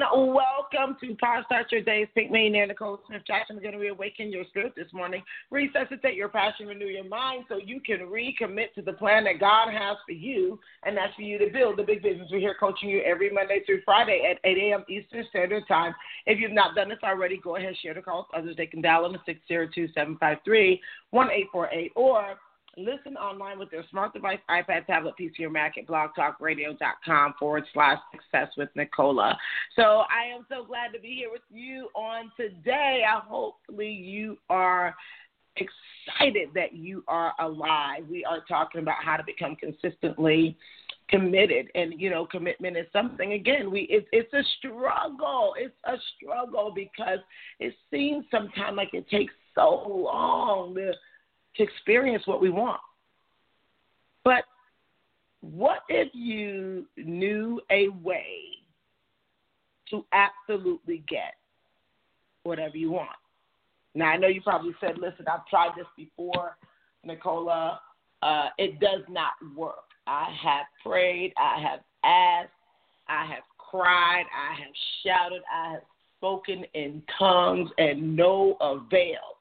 And 0.00 0.08
uh, 0.08 0.32
welcome 0.32 0.96
to 1.02 1.14
Power 1.16 1.42
Start 1.44 1.70
Your 1.70 1.82
Days. 1.82 2.06
Pink 2.14 2.30
Millionaire 2.30 2.66
Nicola 2.66 2.96
Smith 3.06 3.20
Jackson 3.26 3.56
is 3.56 3.62
going 3.62 3.74
to 3.74 3.78
reawaken 3.78 4.32
your 4.32 4.44
spirit 4.46 4.72
this 4.74 4.90
morning, 4.94 5.22
resuscitate 5.50 6.14
your 6.14 6.30
passion, 6.30 6.66
renew 6.66 6.86
your 6.86 7.04
mind 7.04 7.44
so 7.50 7.58
you 7.58 7.80
can 7.80 7.98
recommit 8.08 8.72
to 8.76 8.82
the 8.82 8.94
plan 8.94 9.24
that 9.24 9.38
God 9.38 9.70
has 9.70 9.98
for 10.06 10.12
you, 10.12 10.58
and 10.84 10.96
that's 10.96 11.14
for 11.16 11.22
you 11.22 11.38
to 11.38 11.52
build 11.52 11.76
the 11.76 11.82
big 11.82 12.02
business. 12.02 12.28
We're 12.32 12.40
here 12.40 12.56
coaching 12.58 12.88
you 12.88 13.02
every 13.02 13.30
Monday 13.30 13.60
through 13.66 13.82
Friday 13.84 14.22
at 14.30 14.38
8 14.42 14.56
a.m. 14.56 14.84
Eastern 14.88 15.26
Standard 15.28 15.64
Time. 15.68 15.94
If 16.24 16.40
you've 16.40 16.52
not 16.52 16.74
done 16.74 16.88
this 16.88 16.98
already, 17.04 17.36
go 17.36 17.56
ahead 17.56 17.68
and 17.68 17.76
share 17.76 17.92
the 17.92 18.00
call 18.00 18.26
with 18.32 18.40
others. 18.40 18.56
They 18.56 18.66
can 18.66 18.80
dial 18.80 19.04
in 19.04 19.12
to 19.12 19.18
602 19.26 19.88
753 19.88 20.80
1848 21.10 21.92
or 21.94 22.38
Listen 22.84 23.16
online 23.16 23.58
with 23.58 23.70
their 23.70 23.84
smart 23.90 24.12
device, 24.14 24.38
iPad, 24.48 24.86
tablet, 24.86 25.14
PC, 25.20 25.40
or 25.40 25.50
Mac 25.50 25.76
at 25.76 25.86
blogtalkradio.com 25.86 27.34
forward 27.38 27.64
slash 27.72 27.98
success 28.10 28.48
with 28.56 28.68
Nicola. 28.74 29.36
So 29.76 29.82
I 29.82 30.34
am 30.34 30.46
so 30.48 30.64
glad 30.64 30.92
to 30.94 31.00
be 31.00 31.14
here 31.14 31.30
with 31.30 31.42
you 31.50 31.88
on 31.94 32.30
today. 32.36 33.02
I 33.06 33.20
hopefully 33.20 33.90
you 33.90 34.38
are 34.48 34.94
excited 35.56 36.48
that 36.54 36.72
you 36.72 37.04
are 37.06 37.34
alive. 37.40 38.04
We 38.08 38.24
are 38.24 38.40
talking 38.48 38.80
about 38.80 39.04
how 39.04 39.16
to 39.16 39.24
become 39.24 39.56
consistently 39.56 40.56
committed 41.10 41.66
and 41.74 42.00
you 42.00 42.08
know 42.08 42.24
commitment 42.24 42.76
is 42.76 42.86
something 42.92 43.32
again 43.32 43.68
we 43.68 43.80
it, 43.90 44.06
it's 44.12 44.32
a 44.32 44.42
struggle 44.58 45.54
it's 45.58 45.74
a 45.84 45.96
struggle 46.14 46.72
because 46.72 47.18
it 47.58 47.74
seems 47.90 48.24
sometimes 48.30 48.76
like 48.76 48.90
it 48.92 49.08
takes 49.10 49.34
so 49.56 49.82
long 49.88 50.72
to 50.72 50.92
to 51.56 51.62
experience 51.62 52.26
what 52.26 52.40
we 52.40 52.50
want. 52.50 52.80
But 54.24 54.44
what 55.40 55.80
if 55.88 56.08
you 56.12 56.86
knew 56.96 57.60
a 57.70 57.88
way 57.88 58.42
to 59.90 60.04
absolutely 60.12 61.02
get 61.08 61.34
whatever 62.42 62.76
you 62.76 62.90
want? 62.90 63.10
Now, 63.94 64.06
I 64.06 64.16
know 64.16 64.28
you 64.28 64.40
probably 64.42 64.72
said, 64.80 64.98
listen, 64.98 65.26
I've 65.32 65.46
tried 65.46 65.70
this 65.76 65.86
before, 65.96 66.56
Nicola. 67.04 67.80
Uh, 68.22 68.48
it 68.58 68.78
does 68.78 69.02
not 69.08 69.32
work. 69.56 69.74
I 70.06 70.34
have 70.42 70.66
prayed, 70.84 71.32
I 71.36 71.60
have 71.60 71.80
asked, 72.04 72.52
I 73.08 73.26
have 73.26 73.42
cried, 73.58 74.24
I 74.34 74.54
have 74.60 74.72
shouted, 75.04 75.42
I 75.52 75.72
have 75.72 75.82
spoken 76.18 76.64
in 76.74 77.02
tongues, 77.18 77.70
and 77.78 78.14
no 78.16 78.56
avail. 78.60 79.39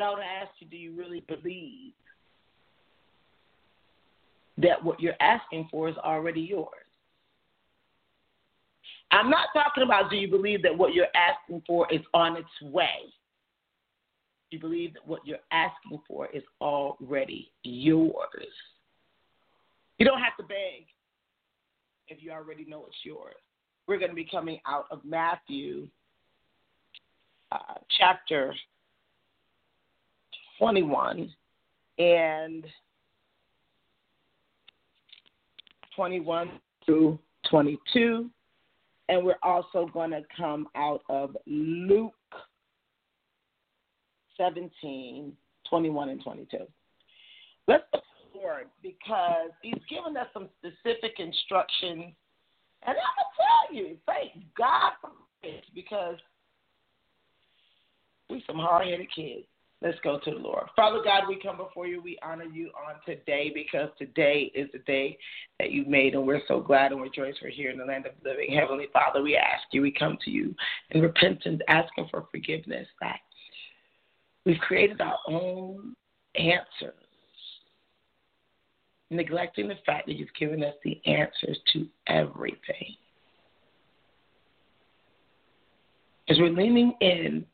But 0.00 0.06
I 0.06 0.10
would 0.14 0.20
ask 0.20 0.50
you, 0.60 0.66
do 0.66 0.78
you 0.78 0.96
really 0.96 1.20
believe 1.28 1.92
that 4.56 4.82
what 4.82 4.98
you're 4.98 5.12
asking 5.20 5.68
for 5.70 5.90
is 5.90 5.96
already 5.98 6.40
yours? 6.40 6.68
I'm 9.10 9.28
not 9.28 9.48
talking 9.52 9.82
about 9.82 10.08
do 10.08 10.16
you 10.16 10.26
believe 10.26 10.62
that 10.62 10.74
what 10.76 10.94
you're 10.94 11.14
asking 11.14 11.62
for 11.66 11.86
is 11.92 12.00
on 12.14 12.38
its 12.38 12.48
way? 12.62 13.12
Do 14.50 14.56
you 14.56 14.60
believe 14.60 14.94
that 14.94 15.06
what 15.06 15.20
you're 15.26 15.36
asking 15.52 16.00
for 16.08 16.28
is 16.28 16.44
already 16.62 17.50
yours? 17.62 18.54
You 19.98 20.06
don't 20.06 20.20
have 20.20 20.36
to 20.38 20.44
beg 20.44 20.86
if 22.08 22.22
you 22.22 22.30
already 22.30 22.64
know 22.64 22.86
it's 22.86 22.96
yours. 23.04 23.34
We're 23.86 23.98
going 23.98 24.12
to 24.12 24.16
be 24.16 24.24
coming 24.30 24.60
out 24.66 24.86
of 24.90 25.04
Matthew 25.04 25.88
uh, 27.52 27.74
chapter 27.98 28.54
21 30.60 31.32
and 31.98 32.66
21 35.96 36.50
through 36.84 37.18
22. 37.50 38.28
And 39.08 39.24
we're 39.24 39.34
also 39.42 39.88
going 39.92 40.10
to 40.10 40.20
come 40.36 40.68
out 40.76 41.00
of 41.08 41.34
Luke 41.46 42.12
17, 44.36 45.32
21 45.68 46.08
and 46.10 46.22
22. 46.22 46.58
Let's 47.66 47.84
look 47.94 48.04
forward 48.34 48.66
because 48.82 49.50
he's 49.62 49.74
given 49.88 50.16
us 50.16 50.26
some 50.34 50.50
specific 50.58 51.14
instructions. 51.18 52.12
And 52.82 52.96
I'm 52.96 52.96
going 52.96 53.02
to 53.26 53.36
tell 53.36 53.76
you, 53.76 53.96
thank 54.06 54.44
God 54.56 54.92
for 55.00 55.10
this 55.42 55.62
because 55.74 56.16
we 58.28 58.44
some 58.46 58.56
hard 58.56 58.86
headed 58.86 59.08
kids. 59.14 59.46
Let's 59.82 59.98
go 60.04 60.18
to 60.18 60.30
the 60.30 60.36
Lord. 60.36 60.66
Father 60.76 61.00
God, 61.02 61.22
we 61.26 61.40
come 61.40 61.56
before 61.56 61.86
you. 61.86 62.02
We 62.02 62.18
honor 62.22 62.44
you 62.44 62.70
on 62.86 62.96
today 63.06 63.50
because 63.54 63.88
today 63.98 64.52
is 64.54 64.68
the 64.72 64.80
day 64.80 65.16
that 65.58 65.70
you 65.70 65.86
made, 65.86 66.14
and 66.14 66.26
we're 66.26 66.42
so 66.46 66.60
glad 66.60 66.92
and 66.92 67.00
rejoice 67.00 67.34
we're 67.42 67.48
here 67.48 67.70
in 67.70 67.78
the 67.78 67.86
land 67.86 68.04
of 68.04 68.12
living. 68.22 68.52
Heavenly 68.52 68.88
Father, 68.92 69.22
we 69.22 69.36
ask 69.36 69.62
you, 69.72 69.80
we 69.80 69.90
come 69.90 70.18
to 70.24 70.30
you 70.30 70.54
in 70.90 71.00
repentance, 71.00 71.62
asking 71.68 72.08
for 72.10 72.26
forgiveness 72.30 72.86
that 73.00 73.20
we've 74.44 74.58
created 74.58 75.00
our 75.00 75.16
own 75.26 75.94
answers, 76.34 76.92
neglecting 79.10 79.66
the 79.66 79.78
fact 79.86 80.06
that 80.08 80.16
you've 80.16 80.28
given 80.38 80.62
us 80.62 80.74
the 80.84 81.00
answers 81.06 81.58
to 81.72 81.86
everything. 82.06 82.96
As 86.28 86.38
we're 86.38 86.50
leaning 86.50 86.92
in 87.00 87.46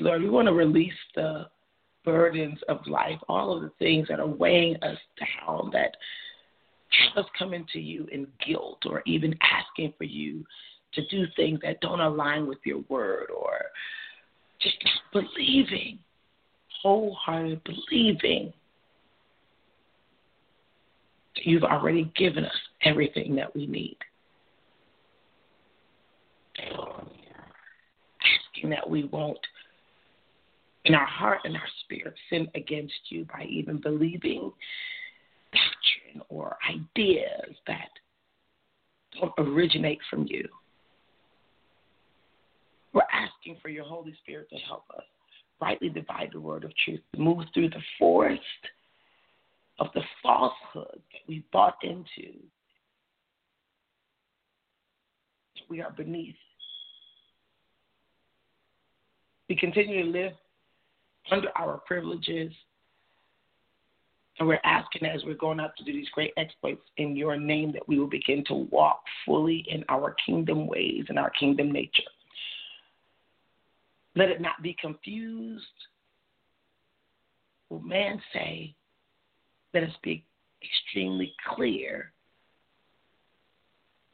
Lord. 0.00 0.22
We 0.22 0.30
want 0.30 0.48
to 0.48 0.54
release 0.54 0.92
the 1.14 1.46
burdens 2.04 2.58
of 2.68 2.86
life, 2.86 3.18
all 3.28 3.56
of 3.56 3.62
the 3.62 3.72
things 3.78 4.08
that 4.08 4.20
are 4.20 4.26
weighing 4.26 4.76
us 4.82 4.98
down, 5.18 5.70
that 5.72 5.96
have 6.90 7.24
us 7.24 7.30
coming 7.38 7.66
to 7.72 7.80
you 7.80 8.06
in 8.10 8.26
guilt 8.46 8.82
or 8.86 9.02
even 9.06 9.34
asking 9.42 9.92
for 9.98 10.04
you 10.04 10.44
to 10.94 11.06
do 11.06 11.26
things 11.36 11.60
that 11.62 11.80
don't 11.80 12.00
align 12.00 12.46
with 12.46 12.58
your 12.64 12.82
word 12.88 13.28
or 13.30 13.60
just 14.60 14.76
not 14.84 15.24
believing, 15.24 15.98
wholehearted 16.82 17.60
believing 17.64 18.52
you've 21.42 21.64
already 21.64 22.10
given 22.16 22.44
us 22.44 22.52
everything 22.82 23.34
that 23.36 23.54
we 23.54 23.66
need. 23.66 23.96
Asking 28.54 28.70
that 28.70 28.88
we 28.88 29.04
won't 29.04 29.38
in 30.84 30.94
our 30.94 31.06
heart 31.06 31.40
and 31.44 31.56
our 31.56 31.68
spirit 31.84 32.14
sin 32.30 32.48
against 32.54 32.94
you 33.10 33.26
by 33.26 33.44
even 33.44 33.80
believing 33.80 34.52
doctrine 35.52 36.22
or 36.28 36.56
ideas 36.68 37.56
that 37.66 37.90
don't 39.18 39.32
originate 39.38 39.98
from 40.08 40.26
you. 40.28 40.46
We're 42.92 43.02
asking 43.12 43.58
for 43.60 43.68
your 43.68 43.84
Holy 43.84 44.14
Spirit 44.22 44.48
to 44.50 44.56
help 44.56 44.84
us 44.96 45.04
rightly 45.60 45.90
divide 45.90 46.30
the 46.32 46.40
word 46.40 46.64
of 46.64 46.72
truth, 46.84 47.00
move 47.16 47.44
through 47.52 47.70
the 47.70 47.82
forest 47.98 48.40
of 49.78 49.88
the 49.94 50.02
falsehood 50.22 51.00
that 51.12 51.20
we 51.28 51.44
bought 51.52 51.76
into. 51.82 52.32
We 55.68 55.80
are 55.80 55.92
beneath 55.92 56.34
We 59.50 59.56
continue 59.56 60.04
to 60.04 60.10
live 60.10 60.32
under 61.30 61.48
our 61.56 61.78
privileges. 61.86 62.52
And 64.38 64.48
we're 64.48 64.60
asking 64.64 65.06
as 65.06 65.22
we're 65.24 65.34
going 65.34 65.60
out 65.60 65.76
to 65.76 65.84
do 65.84 65.92
these 65.92 66.08
great 66.10 66.32
exploits 66.36 66.82
in 66.96 67.14
your 67.14 67.36
name 67.36 67.72
that 67.72 67.86
we 67.86 67.98
will 67.98 68.08
begin 68.08 68.42
to 68.46 68.54
walk 68.54 69.02
fully 69.26 69.66
in 69.68 69.84
our 69.88 70.14
kingdom 70.24 70.66
ways 70.66 71.04
and 71.08 71.18
our 71.18 71.30
kingdom 71.30 71.70
nature. 71.70 72.02
Let 74.16 74.30
it 74.30 74.40
not 74.40 74.62
be 74.62 74.74
confused. 74.80 75.64
Will 77.68 77.80
man 77.80 78.20
say, 78.32 78.74
let 79.74 79.84
us 79.84 79.94
be 80.02 80.24
extremely 80.62 81.34
clear 81.54 82.12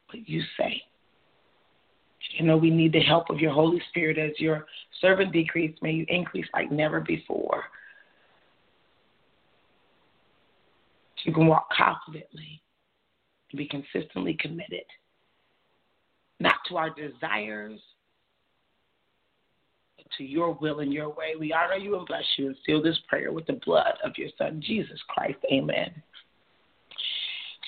what 0.09 0.27
you 0.27 0.41
say. 0.57 0.81
You 2.37 2.45
know, 2.45 2.55
we 2.55 2.69
need 2.69 2.93
the 2.93 2.99
help 2.99 3.31
of 3.31 3.39
your 3.39 3.51
Holy 3.51 3.81
Spirit 3.89 4.19
as 4.19 4.39
your 4.39 4.65
servant 5.01 5.33
decrease. 5.33 5.75
May 5.81 5.91
you 5.91 6.05
increase 6.07 6.45
like 6.53 6.71
never 6.71 6.99
before. 6.99 7.63
So 11.17 11.23
You 11.25 11.33
can 11.33 11.47
walk 11.47 11.67
confidently 11.75 12.61
and 13.51 13.57
be 13.57 13.67
consistently 13.67 14.37
committed, 14.39 14.85
not 16.39 16.55
to 16.69 16.77
our 16.77 16.91
desires, 16.91 17.79
but 19.97 20.05
to 20.19 20.23
your 20.23 20.53
will 20.53 20.81
and 20.81 20.93
your 20.93 21.09
way. 21.09 21.33
We 21.39 21.53
honor 21.53 21.77
you 21.77 21.97
and 21.97 22.05
bless 22.05 22.23
you 22.37 22.47
and 22.47 22.55
seal 22.67 22.83
this 22.83 22.99
prayer 23.07 23.31
with 23.31 23.47
the 23.47 23.59
blood 23.65 23.95
of 24.03 24.11
your 24.15 24.29
Son, 24.37 24.61
Jesus 24.63 24.99
Christ. 25.09 25.39
Amen. 25.51 25.89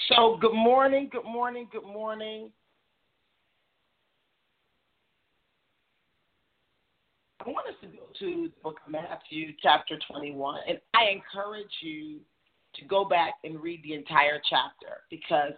So, 0.09 0.37
good 0.39 0.53
morning, 0.53 1.09
good 1.11 1.25
morning, 1.25 1.67
good 1.71 1.85
morning. 1.85 2.51
I 7.45 7.49
want 7.49 7.67
us 7.67 7.75
to 7.81 7.87
go 7.87 8.03
to 8.19 8.49
the 8.49 8.61
book 8.61 8.77
of 8.85 8.91
Matthew, 8.91 9.53
chapter 9.61 9.97
21, 10.11 10.59
and 10.67 10.79
I 10.93 11.09
encourage 11.11 11.71
you 11.81 12.19
to 12.75 12.85
go 12.85 13.05
back 13.05 13.35
and 13.43 13.61
read 13.61 13.81
the 13.83 13.93
entire 13.93 14.41
chapter 14.49 15.03
because 15.09 15.53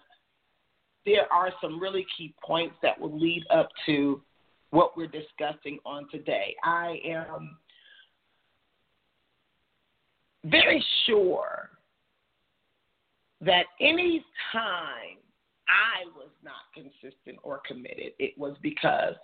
there 1.05 1.31
are 1.33 1.51
some 1.59 1.79
really 1.79 2.05
key 2.15 2.35
points 2.43 2.75
that 2.83 2.99
will 2.99 3.17
lead 3.19 3.43
up 3.49 3.69
to 3.87 4.21
what 4.69 4.95
we're 4.95 5.07
discussing 5.07 5.79
on 5.85 6.07
today. 6.09 6.55
I 6.63 6.99
am 7.03 7.57
very 10.45 10.83
sure 11.07 11.69
that 13.41 13.65
any 13.79 14.23
time 14.51 15.17
I 15.67 16.05
was 16.15 16.29
not 16.43 16.61
consistent 16.75 17.39
or 17.41 17.61
committed, 17.67 18.13
it 18.19 18.37
was 18.37 18.55
because 18.61 19.15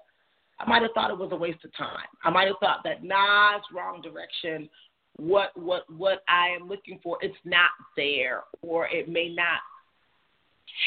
I 0.60 0.68
might 0.68 0.82
have 0.82 0.92
thought 0.94 1.12
it 1.12 1.18
was 1.18 1.32
a 1.32 1.36
waste 1.36 1.64
of 1.64 1.76
time. 1.76 2.08
I 2.24 2.30
might 2.30 2.48
have 2.48 2.58
thought 2.60 2.82
that 2.84 3.04
nah, 3.04 3.60
wrong 3.74 4.02
direction. 4.02 4.70
What 5.18 5.58
what 5.58 5.84
what 5.92 6.24
I 6.28 6.50
am 6.50 6.68
looking 6.68 7.00
for, 7.02 7.18
it's 7.22 7.38
not 7.44 7.70
there, 7.96 8.44
or 8.62 8.88
it 8.88 9.10
may 9.10 9.30
not 9.30 9.60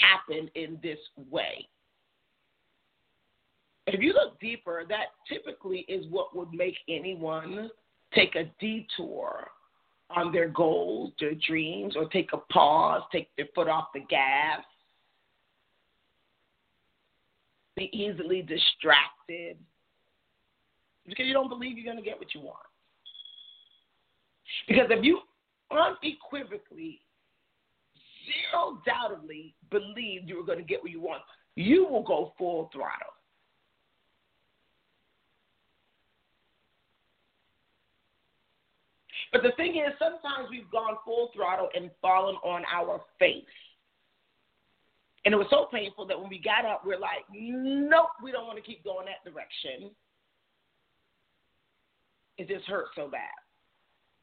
happen 0.01 0.49
in 0.55 0.79
this 0.83 0.99
way. 1.31 1.67
If 3.87 4.01
you 4.01 4.13
look 4.13 4.39
deeper, 4.41 4.85
that 4.89 5.07
typically 5.29 5.81
is 5.89 6.07
what 6.11 6.37
would 6.37 6.53
make 6.53 6.77
anyone 6.89 7.71
take 8.15 8.37
a 8.37 8.51
detour 8.61 9.49
on 10.11 10.33
their 10.33 10.49
goals, 10.49 11.13
their 11.19 11.35
dreams, 11.47 11.95
or 11.97 12.09
take 12.09 12.33
a 12.33 12.39
pause, 12.53 13.03
take 13.13 13.29
their 13.37 13.47
foot 13.55 13.69
off 13.69 13.89
the 13.95 14.01
gas, 14.01 14.61
be 17.81 17.91
easily 17.97 18.43
distracted 18.43 19.56
because 21.06 21.25
you 21.27 21.32
don't 21.32 21.49
believe 21.49 21.79
you're 21.79 21.91
going 21.91 22.03
to 22.03 22.09
get 22.09 22.19
what 22.19 22.35
you 22.35 22.43
want. 22.43 22.59
Because 24.69 24.87
if 24.91 25.03
you 25.03 25.21
unequivocally, 25.71 27.00
zero 28.27 28.82
doubtedly 28.85 29.55
believed 29.71 30.29
you 30.29 30.37
were 30.37 30.44
going 30.44 30.59
to 30.59 30.65
get 30.65 30.82
what 30.82 30.91
you 30.91 31.00
want, 31.00 31.23
you 31.56 31.87
will 31.87 32.03
go 32.03 32.35
full 32.37 32.69
throttle. 32.73 33.15
But 39.33 39.43
the 39.43 39.53
thing 39.56 39.76
is, 39.76 39.94
sometimes 39.99 40.50
we've 40.50 40.71
gone 40.71 40.97
full 41.05 41.31
throttle 41.35 41.69
and 41.75 41.91
fallen 42.03 42.35
on 42.44 42.62
our 42.71 43.00
face. 43.19 43.44
And 45.25 45.35
it 45.35 45.37
was 45.37 45.49
so 45.51 45.67
painful 45.73 46.07
that 46.07 46.19
when 46.19 46.31
we 46.31 46.39
got 46.39 46.65
up, 46.65 46.83
we're 46.85 46.99
like, 46.99 47.25
nope, 47.31 48.09
we 48.23 48.33
don't 48.33 48.47
want 48.47 48.57
to 48.57 48.65
keep 48.65 48.83
going 48.83 49.07
that 49.07 49.31
direction. 49.31 49.91
It 52.39 52.49
just 52.49 52.67
hurt 52.67 52.87
so 52.97 53.09
bad. 53.09 53.29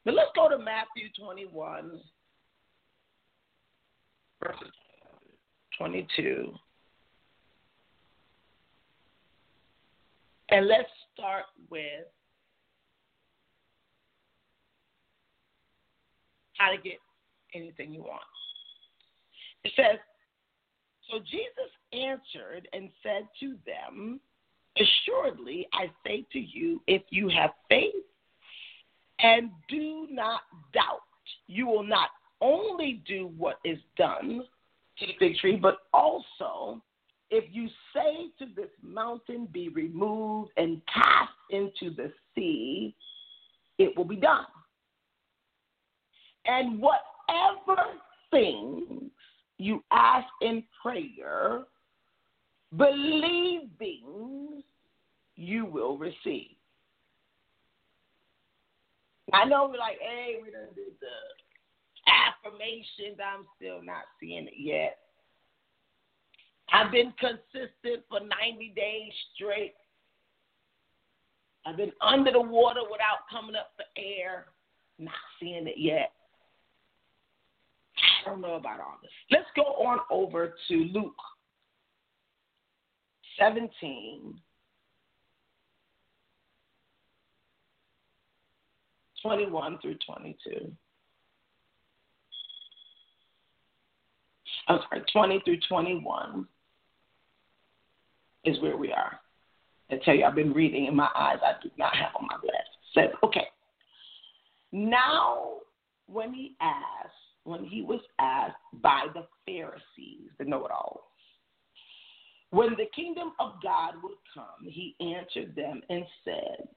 But 0.06 0.16
let's 0.16 0.32
go 0.36 0.50
to 0.50 0.58
Matthew 0.58 1.10
21, 1.20 2.00
verses 4.44 4.74
22. 5.78 6.54
And 10.50 10.68
let's 10.68 10.90
start 11.14 11.44
with 11.70 12.08
how 16.58 16.72
to 16.72 16.78
get 16.78 16.98
anything 17.54 17.94
you 17.94 18.02
want. 18.02 18.22
It 19.64 19.74
says, 19.76 20.00
So 21.10 21.20
Jesus 21.20 21.72
answered 21.94 22.68
and 22.74 22.90
said 23.02 23.28
to 23.40 23.56
them, 23.66 24.20
Assuredly, 24.78 25.68
I 25.74 25.90
say 26.06 26.26
to 26.34 26.40
you, 26.40 26.82
if 26.88 27.02
you 27.10 27.30
have 27.30 27.52
faith 27.68 27.94
and 29.20 29.50
do 29.70 30.08
not 30.12 30.42
doubt, 30.74 31.02
you 31.48 31.66
will 31.66 31.84
not 31.84 32.10
only 32.42 33.02
do 33.08 33.32
what 33.38 33.60
is 33.66 33.80
done 33.98 34.44
to 35.00 35.06
the 35.06 35.14
fig 35.18 35.38
tree, 35.38 35.56
but 35.56 35.78
also 35.94 36.82
if 37.30 37.44
you 37.52 37.68
say 37.94 38.28
to 38.40 38.46
this 38.56 38.70
mountain, 38.82 39.48
be 39.52 39.70
removed 39.70 40.52
and 40.58 40.82
cast 40.94 41.32
into 41.50 41.94
the 41.96 42.12
sea, 42.36 42.96
it 43.78 43.96
will 43.98 44.06
be 44.06 44.16
done. 44.16 44.46
And 46.46 46.80
whatever 46.80 47.84
things 48.32 49.12
you 49.58 49.84
ask 49.92 50.28
in 50.42 50.64
prayer, 50.82 51.64
believing 52.76 54.64
you 55.36 55.66
will 55.66 55.98
receive. 55.98 56.56
I 59.34 59.46
know 59.46 59.68
we're 59.70 59.78
like, 59.78 60.00
hey, 60.02 60.38
we 60.42 60.52
don't 60.52 60.74
do 60.76 60.86
the 61.02 62.12
affirmations. 62.12 63.20
I'm 63.24 63.46
still 63.56 63.84
not 63.84 64.04
seeing 64.20 64.48
it 64.48 64.54
yet. 64.58 64.98
I've 66.72 66.92
been 66.92 67.14
consistent 67.20 68.04
for 68.10 68.20
90 68.20 68.74
days 68.76 69.12
straight. 69.36 69.74
I've 71.66 71.78
been 71.78 71.92
under 72.02 72.32
the 72.32 72.42
water 72.42 72.82
without 72.90 73.28
coming 73.30 73.56
up 73.56 73.72
for 73.76 73.86
air. 73.98 74.46
Not 75.00 75.14
seeing 75.40 75.68
it 75.68 75.78
yet. 75.78 76.12
Don't 78.28 78.42
know 78.42 78.56
about 78.56 78.82
all 78.82 78.98
this. 79.02 79.12
Let's 79.32 79.46
go 79.56 79.62
on 79.62 80.00
over 80.12 80.54
to 80.68 80.76
Luke 80.76 81.16
17. 83.40 84.34
21 89.22 89.80
through 89.82 89.96
22. 90.06 90.72
I'm 94.68 94.80
sorry, 94.90 95.04
20 95.12 95.42
through 95.46 95.58
21 95.70 96.46
is 98.44 98.62
where 98.62 98.76
we 98.76 98.92
are. 98.92 99.20
I 99.90 99.96
tell 100.04 100.16
you, 100.16 100.26
I've 100.26 100.36
been 100.36 100.52
reading 100.52 100.86
in 100.86 100.96
my 100.96 101.10
eyes. 101.16 101.38
I 101.42 101.54
do 101.64 101.70
not 101.78 101.96
have 101.96 102.12
on 102.20 102.28
my 102.30 102.38
glasses. 102.42 102.68
Says, 102.94 103.10
okay. 103.24 103.48
Now, 104.74 105.60
when 106.08 106.34
he 106.34 106.56
asked, 106.60 107.27
when 107.48 107.64
he 107.64 107.82
was 107.82 108.02
asked 108.20 108.58
by 108.82 109.06
the 109.14 109.26
Pharisees, 109.46 110.30
the 110.38 110.44
know-it-alls, 110.44 111.00
when 112.50 112.72
the 112.72 112.88
kingdom 112.94 113.32
of 113.40 113.54
God 113.64 113.94
would 114.04 114.18
come, 114.34 114.66
he 114.66 114.96
answered 115.00 115.56
them 115.56 115.82
and 115.90 116.04
said, 116.26 116.68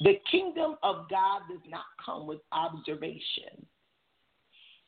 The 0.00 0.14
kingdom 0.30 0.76
of 0.82 1.08
God 1.08 1.42
does 1.48 1.62
not 1.68 1.84
come 2.04 2.26
with 2.26 2.40
observation, 2.50 3.64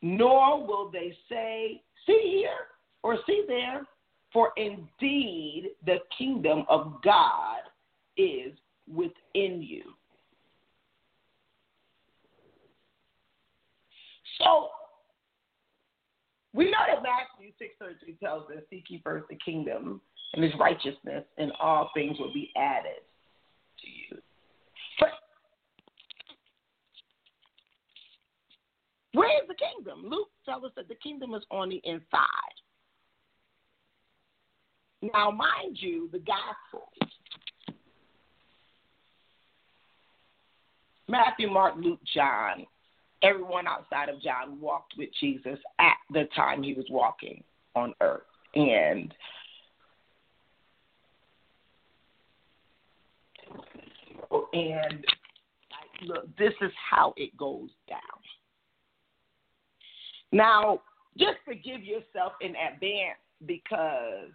nor 0.02 0.66
will 0.66 0.90
they 0.90 1.16
say, 1.28 1.82
See 2.04 2.40
here 2.42 2.66
or 3.02 3.18
see 3.26 3.44
there, 3.46 3.86
for 4.32 4.52
indeed 4.56 5.70
the 5.84 5.98
kingdom 6.18 6.64
of 6.68 7.00
God 7.04 7.60
is 8.16 8.52
within 8.92 9.62
you. 9.62 9.82
So 14.38 14.68
we 16.56 16.64
know 16.64 16.78
that 16.88 17.02
Matthew 17.02 17.52
6.13 17.60 18.18
tells 18.18 18.50
us, 18.50 18.62
seek 18.70 18.84
ye 18.88 19.00
first 19.04 19.28
the 19.28 19.36
kingdom 19.36 20.00
and 20.32 20.42
his 20.42 20.52
righteousness, 20.58 21.24
and 21.38 21.52
all 21.60 21.90
things 21.94 22.18
will 22.18 22.32
be 22.32 22.50
added 22.56 23.02
to 23.80 23.86
you. 23.86 24.22
But 24.98 25.10
where 29.12 29.42
is 29.42 29.48
the 29.48 29.54
kingdom? 29.54 30.08
Luke 30.08 30.28
tells 30.44 30.64
us 30.64 30.72
that 30.76 30.88
the 30.88 30.94
kingdom 30.96 31.34
is 31.34 31.42
on 31.50 31.68
the 31.68 31.80
inside. 31.84 32.56
Now, 35.02 35.30
mind 35.30 35.76
you, 35.78 36.08
the 36.10 36.20
gospel 36.20 36.88
Matthew, 41.08 41.48
Mark, 41.48 41.74
Luke, 41.76 42.00
John 42.14 42.66
everyone 43.26 43.66
outside 43.66 44.08
of 44.08 44.20
John 44.20 44.60
walked 44.60 44.94
with 44.96 45.10
Jesus 45.20 45.58
at 45.78 45.96
the 46.12 46.28
time 46.34 46.62
he 46.62 46.74
was 46.74 46.86
walking 46.90 47.42
on 47.74 47.92
earth. 48.00 48.22
And 48.54 49.12
and 54.52 55.04
look, 56.06 56.36
this 56.36 56.52
is 56.60 56.72
how 56.90 57.14
it 57.16 57.36
goes 57.36 57.70
down. 57.88 57.98
Now, 60.32 60.82
just 61.18 61.36
forgive 61.44 61.82
yourself 61.82 62.32
in 62.40 62.50
advance 62.50 63.18
because 63.44 64.30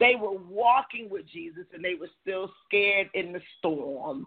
they 0.00 0.14
were 0.20 0.38
walking 0.38 1.08
with 1.10 1.26
Jesus 1.26 1.64
and 1.72 1.84
they 1.84 1.94
were 1.94 2.10
still 2.22 2.50
scared 2.66 3.08
in 3.14 3.32
the 3.32 3.40
storm. 3.58 4.26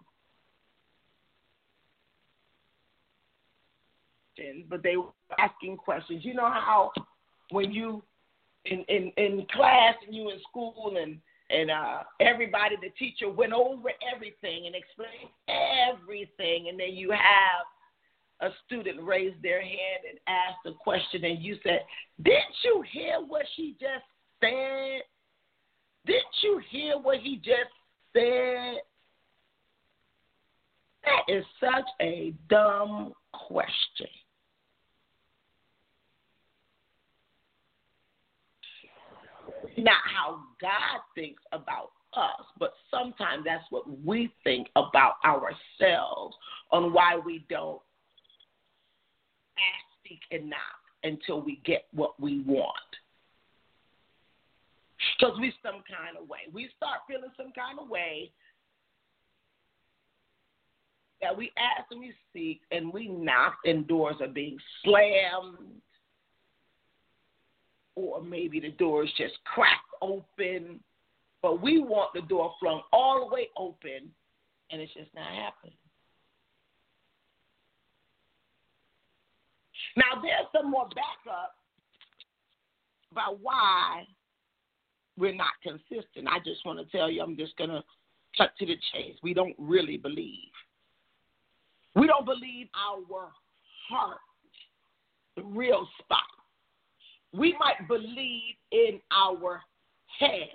But 4.68 4.82
they 4.82 4.96
were 4.96 5.12
asking 5.38 5.76
questions. 5.76 6.24
You 6.24 6.34
know 6.34 6.50
how 6.50 6.92
when 7.50 7.72
you 7.72 8.02
in 8.64 8.84
in, 8.88 9.12
in 9.16 9.46
class 9.52 9.94
and 10.06 10.14
you 10.14 10.30
in 10.30 10.38
school 10.48 10.96
and 11.00 11.18
and 11.50 11.70
uh, 11.70 12.02
everybody, 12.20 12.76
the 12.76 12.90
teacher 12.98 13.30
went 13.30 13.54
over 13.54 13.90
everything 14.14 14.66
and 14.66 14.74
explained 14.74 15.30
everything, 15.88 16.68
and 16.68 16.78
then 16.78 16.92
you 16.92 17.10
have 17.10 17.64
a 18.40 18.50
student 18.66 19.02
raise 19.02 19.32
their 19.42 19.62
hand 19.62 20.04
and 20.08 20.18
ask 20.28 20.58
a 20.66 20.72
question, 20.72 21.24
and 21.24 21.42
you 21.42 21.56
said, 21.62 21.80
"Didn't 22.22 22.54
you 22.64 22.84
hear 22.92 23.20
what 23.26 23.46
she 23.56 23.76
just 23.80 24.04
said? 24.40 25.02
Didn't 26.06 26.42
you 26.42 26.60
hear 26.70 26.98
what 26.98 27.18
he 27.18 27.36
just 27.36 27.72
said?" 28.12 28.82
That 31.04 31.32
is 31.32 31.44
such 31.58 31.88
a 32.02 32.34
dumb 32.50 33.14
question. 33.32 34.08
Not 39.76 40.02
how 40.14 40.40
God 40.60 41.00
thinks 41.14 41.42
about 41.52 41.92
us, 42.14 42.44
but 42.58 42.72
sometimes 42.90 43.44
that's 43.44 43.64
what 43.70 43.84
we 44.04 44.32
think 44.44 44.68
about 44.76 45.14
ourselves 45.24 46.36
on 46.70 46.92
why 46.92 47.16
we 47.16 47.44
don't 47.48 47.80
ask, 49.56 50.08
seek, 50.08 50.20
and 50.30 50.50
knock 50.50 50.58
until 51.04 51.40
we 51.40 51.60
get 51.64 51.86
what 51.92 52.18
we 52.20 52.40
want. 52.40 52.74
Because 55.18 55.38
we 55.38 55.52
some 55.62 55.82
kind 55.88 56.16
of 56.20 56.28
way. 56.28 56.40
We 56.52 56.68
start 56.76 57.00
feeling 57.06 57.30
some 57.36 57.52
kind 57.54 57.78
of 57.78 57.88
way 57.88 58.32
that 61.22 61.36
we 61.36 61.52
ask 61.56 61.90
and 61.90 62.00
we 62.00 62.12
seek 62.32 62.60
and 62.70 62.92
we 62.92 63.08
knock 63.08 63.58
and 63.64 63.86
doors 63.86 64.16
are 64.20 64.28
being 64.28 64.58
slammed 64.84 65.80
or 67.98 68.22
maybe 68.22 68.60
the 68.60 68.70
door 68.70 69.04
is 69.04 69.10
just 69.16 69.34
cracked 69.44 69.82
open, 70.00 70.80
but 71.42 71.60
we 71.60 71.80
want 71.80 72.12
the 72.14 72.22
door 72.22 72.54
flung 72.60 72.82
all 72.92 73.28
the 73.28 73.34
way 73.34 73.48
open, 73.56 74.10
and 74.70 74.80
it's 74.80 74.92
just 74.94 75.12
not 75.14 75.26
happening. 75.26 75.74
Now, 79.96 80.20
there's 80.22 80.46
some 80.54 80.70
more 80.70 80.88
backup 80.88 81.54
about 83.10 83.40
why 83.42 84.06
we're 85.16 85.34
not 85.34 85.48
consistent. 85.62 86.28
I 86.28 86.38
just 86.44 86.64
want 86.64 86.78
to 86.78 86.96
tell 86.96 87.10
you, 87.10 87.22
I'm 87.22 87.36
just 87.36 87.56
going 87.56 87.70
to 87.70 87.82
cut 88.36 88.50
to 88.58 88.66
the 88.66 88.76
chase. 88.92 89.16
We 89.22 89.34
don't 89.34 89.56
really 89.58 89.96
believe. 89.96 90.52
We 91.96 92.06
don't 92.06 92.26
believe 92.26 92.68
our 92.76 93.30
heart, 93.88 94.18
the 95.36 95.42
real 95.42 95.88
spot 95.98 96.20
we 97.38 97.56
might 97.58 97.86
believe 97.88 98.54
in 98.72 99.00
our 99.12 99.62
head 100.18 100.48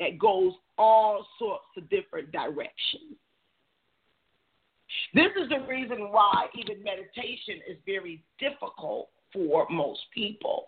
that 0.00 0.18
goes 0.18 0.52
all 0.78 1.26
sorts 1.38 1.64
of 1.76 1.88
different 1.90 2.32
directions. 2.32 3.16
This 5.12 5.30
is 5.40 5.48
the 5.48 5.66
reason 5.68 6.10
why 6.10 6.46
even 6.54 6.82
meditation 6.82 7.60
is 7.68 7.76
very 7.86 8.22
difficult 8.38 9.08
for 9.32 9.66
most 9.70 10.00
people. 10.12 10.66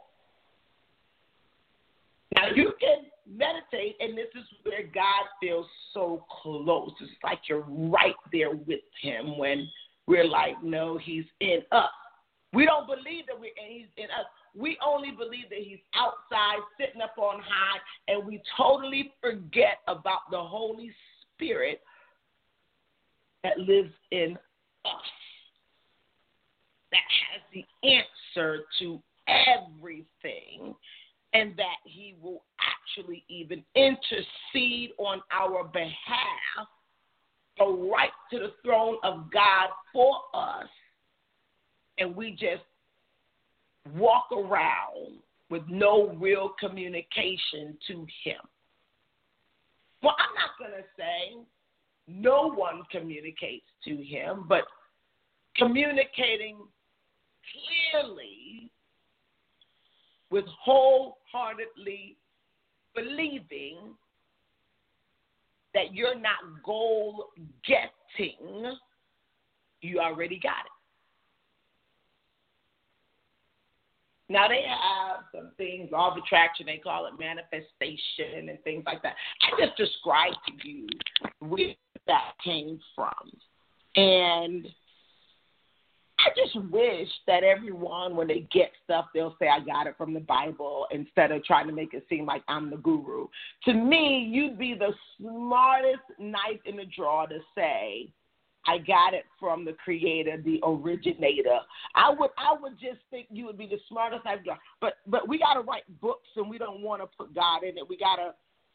Now, 2.34 2.48
you 2.54 2.72
can 2.78 3.06
meditate, 3.28 3.96
and 4.00 4.16
this 4.16 4.28
is 4.34 4.44
where 4.64 4.82
God 4.82 5.26
feels 5.40 5.66
so 5.94 6.24
close. 6.42 6.90
It's 7.00 7.10
like 7.24 7.40
you're 7.48 7.64
right 7.68 8.14
there 8.32 8.54
with 8.54 8.80
Him 9.00 9.38
when 9.38 9.68
we're 10.06 10.28
like, 10.28 10.62
no, 10.62 10.98
He's 10.98 11.24
in 11.40 11.60
us. 11.72 11.90
We 12.52 12.64
don't 12.64 12.86
believe 12.86 13.26
that 13.26 13.38
we're, 13.38 13.50
he's 13.68 13.86
in 13.96 14.04
us. 14.06 14.26
We 14.54 14.78
only 14.84 15.10
believe 15.10 15.48
that 15.50 15.58
he's 15.58 15.78
outside, 15.94 16.58
sitting 16.80 17.02
up 17.02 17.14
on 17.18 17.40
high, 17.40 17.78
and 18.08 18.26
we 18.26 18.42
totally 18.56 19.12
forget 19.20 19.78
about 19.88 20.30
the 20.30 20.40
Holy 20.40 20.90
Spirit 21.34 21.82
that 23.42 23.58
lives 23.58 23.92
in 24.10 24.38
us, 24.84 24.92
that 26.92 26.98
has 27.30 27.42
the 27.52 27.64
answer 27.86 28.64
to 28.78 29.02
everything, 29.28 30.74
and 31.34 31.54
that 31.56 31.76
he 31.84 32.16
will 32.22 32.42
actually 32.60 33.24
even 33.28 33.62
intercede 33.74 34.92
on 34.98 35.20
our 35.30 35.64
behalf, 35.64 36.68
go 37.58 37.90
right 37.92 38.10
to 38.30 38.38
the 38.38 38.52
throne 38.64 38.96
of 39.02 39.30
God 39.30 39.68
for 39.92 40.16
us 40.32 40.68
and 41.98 42.14
we 42.14 42.32
just 42.32 42.62
walk 43.94 44.26
around 44.32 45.18
with 45.50 45.62
no 45.68 46.14
real 46.20 46.52
communication 46.58 47.76
to 47.86 48.06
him. 48.24 48.40
Well, 50.02 50.14
I'm 50.18 50.34
not 50.34 50.58
going 50.58 50.82
to 50.82 50.86
say 50.96 51.46
no 52.08 52.52
one 52.52 52.82
communicates 52.90 53.66
to 53.84 53.96
him, 53.96 54.44
but 54.48 54.64
communicating 55.56 56.58
clearly 57.92 58.70
with 60.30 60.44
wholeheartedly 60.62 62.16
believing 62.94 63.78
that 65.74 65.94
you're 65.94 66.18
not 66.18 66.62
goal 66.64 67.26
getting, 67.66 68.76
you 69.82 70.00
already 70.00 70.40
got 70.42 70.64
it. 70.64 70.75
Now 74.28 74.48
they 74.48 74.62
have 74.62 75.24
some 75.32 75.52
things, 75.56 75.90
law 75.92 76.10
of 76.10 76.16
attraction, 76.16 76.66
they 76.66 76.78
call 76.78 77.06
it 77.06 77.12
manifestation 77.18 78.48
and 78.48 78.62
things 78.64 78.82
like 78.84 79.02
that. 79.02 79.14
I 79.42 79.64
just 79.64 79.76
described 79.76 80.36
to 80.46 80.68
you 80.68 80.88
where 81.40 81.74
that 82.06 82.32
came 82.42 82.80
from. 82.94 83.12
And 83.94 84.66
I 86.18 86.28
just 86.36 86.56
wish 86.70 87.08
that 87.26 87.44
everyone, 87.44 88.16
when 88.16 88.26
they 88.26 88.48
get 88.52 88.72
stuff, 88.82 89.06
they'll 89.14 89.36
say, 89.38 89.48
I 89.48 89.60
got 89.60 89.86
it 89.86 89.94
from 89.96 90.12
the 90.12 90.20
Bible 90.20 90.86
instead 90.90 91.30
of 91.30 91.44
trying 91.44 91.68
to 91.68 91.72
make 91.72 91.94
it 91.94 92.04
seem 92.08 92.26
like 92.26 92.42
I'm 92.48 92.68
the 92.68 92.78
guru. 92.78 93.28
To 93.66 93.74
me, 93.74 94.28
you'd 94.30 94.58
be 94.58 94.74
the 94.74 94.92
smartest 95.18 96.02
knife 96.18 96.60
in 96.64 96.76
the 96.76 96.86
drawer 96.96 97.28
to 97.28 97.38
say, 97.54 98.08
I 98.66 98.78
got 98.78 99.14
it 99.14 99.24
from 99.38 99.64
the 99.64 99.72
creator, 99.72 100.40
the 100.42 100.60
originator. 100.64 101.58
I 101.94 102.10
would 102.10 102.30
I 102.36 102.60
would 102.60 102.78
just 102.78 103.00
think 103.10 103.28
you 103.30 103.46
would 103.46 103.58
be 103.58 103.66
the 103.66 103.78
smartest 103.88 104.26
I've 104.26 104.44
got. 104.44 104.58
But 104.80 104.94
but 105.06 105.28
we 105.28 105.38
gotta 105.38 105.60
write 105.60 105.84
books 106.00 106.28
and 106.36 106.50
we 106.50 106.58
don't 106.58 106.82
wanna 106.82 107.04
put 107.18 107.34
God 107.34 107.62
in 107.62 107.78
it. 107.78 107.88
We 107.88 107.96
gotta, 107.96 108.34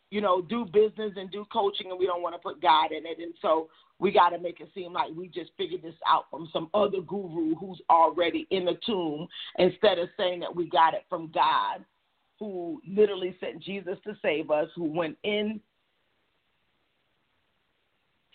you 0.09 0.21
know, 0.21 0.41
do 0.41 0.65
business 0.65 1.13
and 1.15 1.31
do 1.31 1.45
coaching 1.51 1.91
and 1.91 1.99
we 1.99 2.05
don't 2.05 2.21
want 2.21 2.35
to 2.35 2.39
put 2.39 2.61
God 2.61 2.91
in 2.91 3.05
it. 3.05 3.19
And 3.19 3.33
so 3.41 3.69
we 3.99 4.11
gotta 4.11 4.39
make 4.39 4.59
it 4.59 4.69
seem 4.73 4.93
like 4.93 5.11
we 5.15 5.27
just 5.27 5.51
figured 5.57 5.81
this 5.81 5.95
out 6.07 6.25
from 6.31 6.49
some 6.51 6.69
other 6.73 7.01
guru 7.01 7.55
who's 7.55 7.81
already 7.89 8.47
in 8.49 8.65
the 8.65 8.77
tomb 8.85 9.27
instead 9.57 9.99
of 9.99 10.09
saying 10.17 10.39
that 10.39 10.55
we 10.55 10.69
got 10.69 10.93
it 10.93 11.05
from 11.09 11.31
God 11.33 11.85
who 12.39 12.81
literally 12.87 13.37
sent 13.39 13.61
Jesus 13.61 13.97
to 14.03 14.17
save 14.19 14.49
us, 14.49 14.67
who 14.75 14.85
went 14.85 15.15
in 15.23 15.61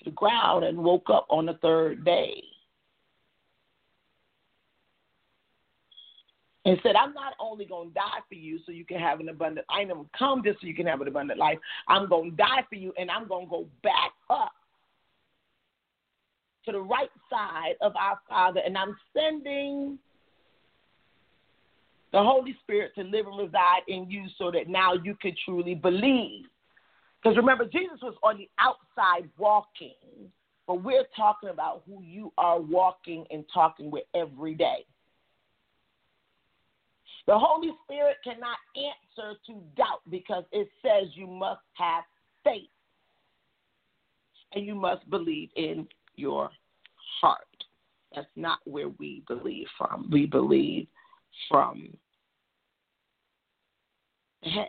the 0.07 0.13
ground 0.13 0.65
and 0.65 0.79
woke 0.79 1.11
up 1.11 1.27
on 1.29 1.45
the 1.45 1.55
third 1.61 2.05
day. 2.05 2.43
And 6.65 6.79
said, 6.83 6.97
I'm 6.97 7.13
not 7.13 7.35
only 7.39 7.65
going 7.65 7.91
to 7.91 7.95
die 7.95 8.21
for 8.29 8.35
you 8.35 8.59
so 8.65 8.73
you 8.73 8.85
can 8.85 8.99
have 8.99 9.21
an 9.21 9.29
abundant 9.29 9.67
I 9.71 9.83
am 9.83 10.09
come 10.19 10.43
just 10.45 10.61
so 10.61 10.67
you 10.67 10.75
can 10.75 10.87
have 10.87 11.01
an 11.01 11.07
abundant 11.07 11.39
life. 11.39 11.59
I'm 11.87 12.09
going 12.09 12.31
to 12.31 12.37
die 12.37 12.65
for 12.69 12.75
you 12.75 12.93
and 12.99 13.11
I'm 13.11 13.29
going 13.29 13.47
to 13.47 13.51
go 13.51 13.67
back 13.85 14.13
up 14.31 14.53
to 16.67 16.73
the 16.73 16.81
right 16.81 17.11
side 17.31 17.75
of 17.81 17.95
our 17.97 18.19
Father, 18.29 18.61
and 18.65 18.77
I'm 18.77 18.97
sending 19.15 19.99
the 22.13 22.19
Holy 22.19 22.57
Spirit 22.63 22.93
to 22.97 23.03
live 23.03 23.27
and 23.27 23.39
reside 23.39 23.83
in 23.89 24.11
you 24.11 24.27
so 24.37 24.51
that 24.51 24.69
now 24.69 24.95
you 24.95 25.15
can 25.21 25.33
truly 25.45 25.75
believe. 25.75 26.47
Because 27.27 27.39
remember, 27.39 27.65
Jesus 27.65 27.99
was 28.03 28.15
on 28.23 28.39
the 28.39 28.49
outside 28.61 29.29
walking, 29.37 29.97
but 30.69 30.85
we're 30.85 31.09
talking 31.17 31.49
about 31.49 31.83
who 31.85 32.01
you 32.01 32.33
are 32.39 32.61
walking 32.61 33.25
and 33.33 33.45
talking 33.53 33.91
with 33.91 34.05
every 34.15 34.55
day. 34.55 34.87
The 37.27 37.37
Holy 37.37 37.73
Spirit 37.83 38.19
cannot 38.23 38.59
answer 38.77 39.37
to 39.49 39.61
doubt 39.77 40.03
because 40.09 40.45
it 40.53 40.69
says 40.81 41.09
you 41.15 41.27
must 41.27 41.63
have 41.73 42.05
faith 42.45 42.71
and 44.53 44.65
you 44.65 44.77
must 44.77 45.11
believe 45.11 45.49
in 45.57 45.89
your 46.15 46.49
heart. 47.21 47.41
That's 48.15 48.29
not 48.37 48.61
where 48.67 48.91
we 49.01 49.25
believe 49.27 49.67
from. 49.77 50.09
We 50.13 50.27
believe 50.27 50.87
from 51.51 51.89
the 54.45 54.51
head. 54.51 54.69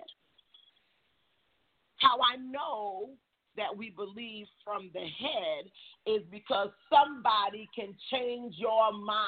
How 1.97 2.17
I 2.21 2.37
know 2.37 3.09
that 3.57 3.75
we 3.75 3.89
believe 3.89 4.45
from 4.63 4.89
the 4.93 4.99
head 4.99 5.65
is 6.05 6.21
because 6.31 6.69
somebody 6.89 7.67
can 7.75 7.93
change 8.11 8.55
your 8.57 8.93
mind. 8.93 9.25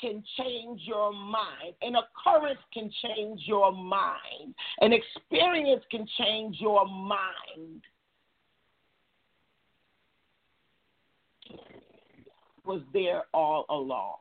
Can 0.00 0.22
change 0.38 0.82
your 0.84 1.12
mind. 1.12 1.74
An 1.82 1.94
occurrence 1.96 2.60
can 2.72 2.90
change 3.02 3.40
your 3.46 3.72
mind. 3.72 4.54
An 4.80 4.92
experience 4.92 5.82
can 5.90 6.06
change 6.16 6.56
your 6.60 6.86
mind. 6.86 7.82
Was 12.64 12.82
there 12.92 13.24
all 13.34 13.66
along. 13.70 14.18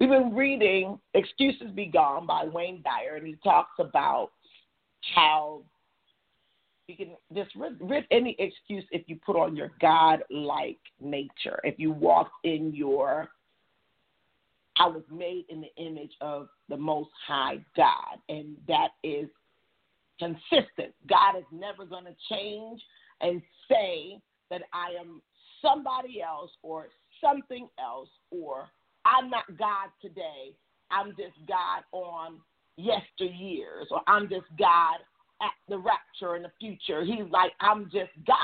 We've 0.00 0.10
been 0.10 0.34
reading 0.34 0.98
Excuses 1.14 1.72
Be 1.74 1.86
Gone 1.86 2.24
by 2.24 2.44
Wayne 2.44 2.82
Dyer, 2.82 3.16
and 3.16 3.26
he 3.26 3.36
talks 3.42 3.72
about 3.80 4.30
how 5.14 5.62
you 6.86 6.96
can 6.96 7.16
just 7.34 7.50
rid 7.80 8.04
any 8.10 8.36
excuse 8.38 8.84
if 8.92 9.02
you 9.08 9.18
put 9.26 9.36
on 9.36 9.56
your 9.56 9.72
God 9.80 10.22
like 10.30 10.78
nature, 11.00 11.60
if 11.64 11.78
you 11.78 11.90
walk 11.90 12.30
in 12.44 12.72
your 12.74 13.28
I 14.80 14.86
was 14.86 15.02
made 15.10 15.46
in 15.48 15.60
the 15.60 15.74
image 15.76 16.12
of 16.20 16.48
the 16.68 16.76
Most 16.76 17.10
High 17.26 17.58
God, 17.76 18.18
and 18.28 18.56
that 18.68 18.90
is 19.02 19.28
consistent. 20.20 20.94
God 21.08 21.36
is 21.36 21.44
never 21.52 21.84
going 21.84 22.04
to 22.04 22.14
change 22.30 22.80
and 23.20 23.42
say 23.68 24.20
that 24.50 24.62
I 24.72 24.98
am 25.00 25.20
somebody 25.60 26.22
else 26.22 26.52
or 26.62 26.86
something 27.20 27.68
else 27.80 28.08
or 28.30 28.68
I'm 29.08 29.30
not 29.30 29.44
God 29.58 29.88
today. 30.02 30.54
I'm 30.90 31.10
just 31.10 31.36
God 31.46 31.82
on 31.92 32.38
yesteryears, 32.78 33.86
or 33.90 34.02
I'm 34.06 34.28
just 34.28 34.46
God 34.58 34.96
at 35.40 35.52
the 35.68 35.78
rapture 35.78 36.36
in 36.36 36.42
the 36.42 36.52
future. 36.60 37.04
He's 37.04 37.30
like, 37.30 37.52
I'm 37.60 37.84
just 37.84 38.10
God. 38.26 38.36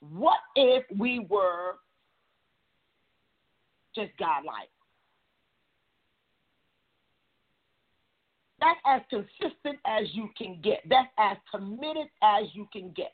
What 0.00 0.38
if 0.56 0.84
we 0.98 1.26
were 1.28 1.76
just 3.94 4.10
God 4.18 4.44
like? 4.44 4.68
That's 8.60 8.78
as 8.86 9.02
consistent 9.10 9.78
as 9.86 10.06
you 10.12 10.28
can 10.38 10.60
get. 10.62 10.82
That's 10.88 11.10
as 11.18 11.36
committed 11.50 12.06
as 12.22 12.44
you 12.52 12.68
can 12.72 12.92
get. 12.96 13.12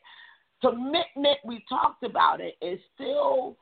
Commitment, 0.61 1.37
we 1.43 1.63
talked 1.67 2.03
about 2.03 2.39
it, 2.39 2.55
is 2.61 2.79
still 2.93 3.55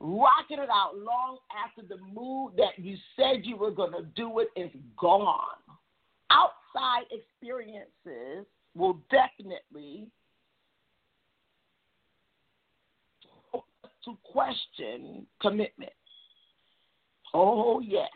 rocking 0.00 0.58
it 0.58 0.68
out 0.70 0.96
long 0.96 1.38
after 1.64 1.82
the 1.82 2.00
mood 2.12 2.52
that 2.56 2.78
you 2.78 2.96
said 3.16 3.44
you 3.44 3.56
were 3.56 3.70
going 3.70 3.92
to 3.92 4.02
do 4.14 4.38
it 4.38 4.48
is 4.56 4.70
gone. 4.98 5.58
Outside 6.30 7.04
experiences 7.10 8.46
will 8.74 9.00
definitely 9.10 10.08
to 14.04 14.16
question 14.22 15.26
commitment. 15.40 15.92
Oh, 17.34 17.80
yes. 17.80 18.08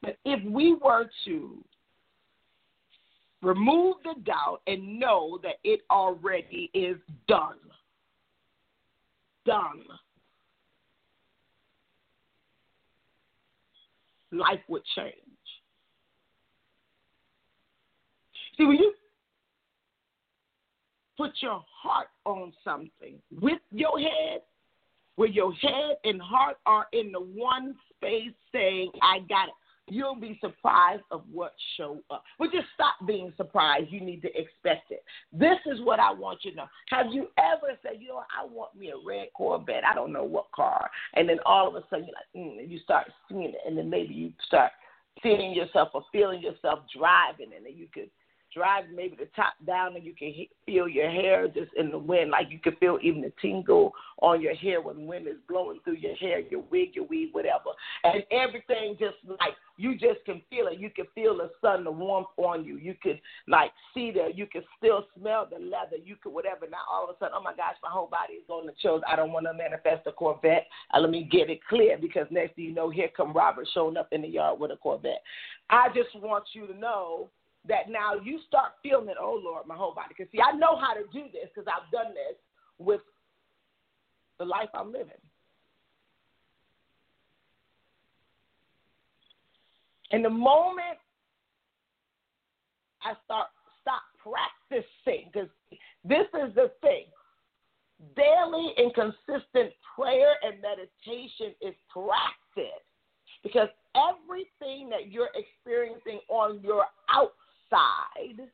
But 0.00 0.16
if 0.24 0.42
we 0.50 0.74
were 0.74 1.08
to 1.26 1.64
remove 3.42 3.96
the 4.04 4.14
doubt 4.24 4.60
and 4.66 4.98
know 4.98 5.38
that 5.42 5.56
it 5.64 5.80
already 5.90 6.70
is 6.72 6.96
done. 7.26 7.58
Done. 9.44 9.82
Life 14.30 14.60
would 14.68 14.82
change. 14.96 15.14
See, 18.56 18.64
when 18.64 18.76
you 18.76 18.94
put 21.18 21.32
your 21.40 21.62
heart 21.82 22.08
on 22.24 22.52
something 22.64 23.16
with 23.40 23.60
your 23.72 23.98
head, 23.98 24.42
where 25.16 25.28
your 25.28 25.52
head 25.54 25.96
and 26.04 26.22
heart 26.22 26.56
are 26.64 26.86
in 26.92 27.12
the 27.12 27.20
one 27.20 27.74
space 27.94 28.32
saying, 28.52 28.90
I 29.02 29.18
got 29.28 29.48
it 29.48 29.54
you'll 29.92 30.16
be 30.16 30.38
surprised 30.40 31.02
of 31.10 31.22
what 31.32 31.52
show 31.76 31.98
up. 32.10 32.24
But 32.38 32.52
just 32.52 32.66
stop 32.74 32.94
being 33.06 33.32
surprised. 33.36 33.90
You 33.90 34.00
need 34.00 34.22
to 34.22 34.28
expect 34.28 34.90
it. 34.90 35.04
This 35.32 35.58
is 35.66 35.80
what 35.82 36.00
I 36.00 36.12
want 36.12 36.40
you 36.42 36.52
to 36.52 36.56
know. 36.56 36.66
Have 36.90 37.06
you 37.12 37.28
ever 37.38 37.78
said, 37.82 38.00
you 38.00 38.08
know, 38.08 38.22
I 38.36 38.46
want 38.46 38.74
me 38.76 38.90
a 38.90 39.06
red 39.06 39.28
Corvette. 39.36 39.84
I 39.84 39.94
don't 39.94 40.12
know 40.12 40.24
what 40.24 40.50
car. 40.52 40.90
And 41.14 41.28
then 41.28 41.38
all 41.44 41.68
of 41.68 41.74
a 41.74 41.84
sudden 41.90 42.06
you're 42.06 42.44
like, 42.46 42.64
mm, 42.64 42.70
you 42.70 42.78
start 42.78 43.08
seeing 43.28 43.44
it, 43.44 43.60
and 43.66 43.76
then 43.76 43.90
maybe 43.90 44.14
you 44.14 44.32
start 44.46 44.72
seeing 45.22 45.52
yourself 45.52 45.90
or 45.94 46.04
feeling 46.10 46.40
yourself 46.40 46.80
driving, 46.96 47.50
and 47.54 47.66
then 47.66 47.76
you 47.76 47.86
could 47.92 48.10
drive 48.54 48.84
maybe 48.94 49.16
the 49.16 49.28
top 49.34 49.54
down 49.66 49.96
and 49.96 50.04
you 50.04 50.14
can 50.14 50.32
feel 50.66 50.88
your 50.88 51.10
hair 51.10 51.48
just 51.48 51.72
in 51.76 51.90
the 51.90 51.98
wind, 51.98 52.30
like 52.30 52.50
you 52.50 52.58
can 52.58 52.76
feel 52.76 52.98
even 53.02 53.22
the 53.22 53.32
tingle 53.40 53.92
on 54.20 54.40
your 54.40 54.54
hair 54.54 54.80
when 54.80 55.06
wind 55.06 55.26
is 55.26 55.36
blowing 55.48 55.80
through 55.84 55.96
your 55.96 56.14
hair, 56.16 56.40
your 56.40 56.62
wig, 56.70 56.90
your 56.94 57.04
weave, 57.06 57.30
whatever. 57.32 57.70
And 58.04 58.22
everything 58.30 58.96
just 58.98 59.16
like 59.26 59.54
you 59.76 59.94
just 59.94 60.24
can 60.24 60.42
feel 60.50 60.68
it. 60.68 60.78
You 60.78 60.90
can 60.90 61.06
feel 61.14 61.36
the 61.36 61.50
sun, 61.60 61.84
the 61.84 61.90
warmth 61.90 62.28
on 62.36 62.64
you. 62.64 62.76
You 62.76 62.94
could 63.02 63.20
like 63.48 63.72
see 63.94 64.12
the, 64.12 64.28
you 64.34 64.46
can 64.46 64.62
still 64.78 65.06
smell 65.18 65.48
the 65.50 65.58
leather. 65.58 65.96
You 66.02 66.16
could 66.22 66.32
whatever. 66.32 66.66
Now 66.70 66.78
all 66.90 67.04
of 67.08 67.16
a 67.16 67.18
sudden, 67.18 67.34
oh 67.36 67.42
my 67.42 67.54
gosh, 67.54 67.76
my 67.82 67.90
whole 67.90 68.08
body 68.08 68.34
is 68.34 68.48
on 68.48 68.66
the 68.66 68.72
chills. 68.80 69.02
I 69.10 69.16
don't 69.16 69.32
want 69.32 69.46
to 69.46 69.54
manifest 69.54 70.06
a 70.06 70.12
Corvette. 70.12 70.66
Uh, 70.94 71.00
let 71.00 71.10
me 71.10 71.28
get 71.30 71.50
it 71.50 71.60
clear 71.68 71.98
because 72.00 72.26
next 72.30 72.56
thing 72.56 72.66
you 72.66 72.74
know, 72.74 72.90
here 72.90 73.08
come 73.16 73.32
Robert 73.32 73.66
showing 73.74 73.96
up 73.96 74.08
in 74.12 74.22
the 74.22 74.28
yard 74.28 74.60
with 74.60 74.70
a 74.70 74.76
Corvette. 74.76 75.22
I 75.70 75.88
just 75.88 76.14
want 76.22 76.44
you 76.52 76.66
to 76.66 76.78
know 76.78 77.28
that 77.68 77.88
now 77.88 78.14
you 78.14 78.40
start 78.46 78.72
feeling 78.82 79.08
it, 79.08 79.16
oh 79.20 79.40
Lord, 79.42 79.66
my 79.66 79.76
whole 79.76 79.94
body. 79.94 80.14
Because 80.16 80.30
see, 80.32 80.40
I 80.40 80.56
know 80.56 80.76
how 80.76 80.94
to 80.94 81.02
do 81.12 81.24
this 81.32 81.48
because 81.54 81.68
I've 81.68 81.90
done 81.92 82.12
this 82.14 82.36
with 82.78 83.00
the 84.38 84.44
life 84.44 84.68
I'm 84.74 84.92
living. 84.92 85.20
And 90.10 90.24
the 90.24 90.30
moment 90.30 90.98
I 93.02 93.14
start 93.24 93.48
stop 93.80 94.02
practicing, 94.22 95.30
because 95.32 95.48
this 96.04 96.26
is 96.34 96.54
the 96.54 96.70
thing. 96.80 97.06
Daily 98.16 98.74
and 98.76 98.92
consistent 98.94 99.72
prayer 99.94 100.34
and 100.42 100.60
meditation 100.60 101.54
is 101.60 101.74
practice 101.88 102.82
because 103.42 103.68
everything 103.94 104.88
that 104.88 105.10
you're 105.10 105.30
experiencing 105.34 106.20
on 106.28 106.60
your 106.62 106.84
outside 107.08 107.41
outside 107.72 108.48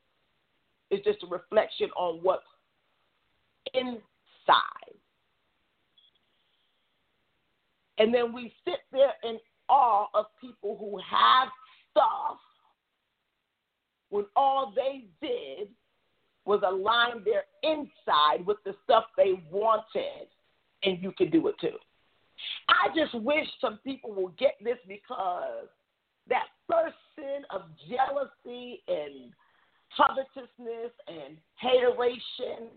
is 0.90 1.00
just 1.04 1.22
a 1.22 1.26
reflection 1.26 1.90
on 1.96 2.20
what's 2.22 2.42
inside. 3.74 4.02
And 7.98 8.14
then 8.14 8.33
we 8.33 8.52
sit 8.64 8.78
there 8.92 9.12
in 9.24 9.38
awe 9.68 10.07
of 10.14 10.26
people 10.40 10.76
who 10.78 10.98
have 10.98 11.48
stuff 11.90 12.38
when 14.11 14.24
all 14.37 14.72
they 14.74 15.04
did 15.20 15.68
was 16.46 16.62
align 16.66 17.22
their 17.24 17.44
inside 17.62 18.46
with 18.46 18.57
the 18.64 18.74
stuff 18.85 19.04
they 19.16 19.42
wanted, 19.50 20.28
and 20.83 21.02
you 21.02 21.12
can 21.12 21.28
do 21.28 21.48
it 21.48 21.57
too. 21.61 21.76
I 22.68 22.88
just 22.96 23.14
wish 23.22 23.46
some 23.61 23.78
people 23.85 24.14
will 24.14 24.33
get 24.38 24.54
this 24.62 24.78
because 24.87 25.66
that 26.28 26.44
of 27.51 27.63
jealousy 27.89 28.83
and 28.89 29.33
covetousness 29.97 30.93
and 31.07 31.39
hateration 31.57 32.69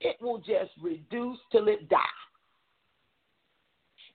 it 0.00 0.16
will 0.20 0.38
just 0.38 0.70
reduce 0.82 1.38
till 1.50 1.68
it 1.68 1.88
die. 1.88 1.98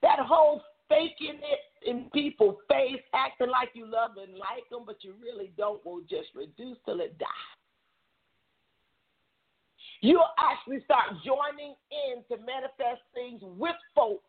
That 0.01 0.19
whole 0.19 0.61
faking 0.89 1.39
it 1.41 1.89
in 1.89 2.09
people's 2.13 2.57
face, 2.69 3.01
acting 3.13 3.49
like 3.49 3.69
you 3.73 3.85
love 3.89 4.11
and 4.21 4.33
like 4.33 4.67
them, 4.69 4.81
but 4.85 4.97
you 5.03 5.15
really 5.21 5.51
don't, 5.57 5.83
will 5.85 6.01
just 6.01 6.29
reduce 6.35 6.77
till 6.85 6.99
it 6.99 7.17
die. 7.17 7.25
You'll 10.01 10.33
actually 10.39 10.83
start 10.83 11.13
joining 11.23 11.75
in 11.91 12.23
to 12.29 12.43
manifest 12.43 13.01
things 13.13 13.39
with 13.41 13.75
folk 13.95 14.23